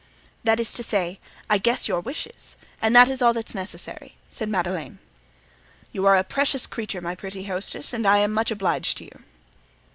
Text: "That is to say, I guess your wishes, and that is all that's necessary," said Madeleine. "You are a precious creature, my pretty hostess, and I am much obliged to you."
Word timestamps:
"That 0.43 0.59
is 0.59 0.73
to 0.73 0.83
say, 0.83 1.19
I 1.47 1.59
guess 1.59 1.87
your 1.87 1.99
wishes, 1.99 2.55
and 2.81 2.95
that 2.95 3.07
is 3.07 3.21
all 3.21 3.33
that's 3.33 3.53
necessary," 3.53 4.15
said 4.31 4.49
Madeleine. 4.49 4.97
"You 5.91 6.07
are 6.07 6.17
a 6.17 6.23
precious 6.23 6.65
creature, 6.65 7.01
my 7.01 7.13
pretty 7.13 7.43
hostess, 7.43 7.93
and 7.93 8.07
I 8.07 8.17
am 8.17 8.33
much 8.33 8.49
obliged 8.49 8.97
to 8.97 9.03
you." 9.03 9.23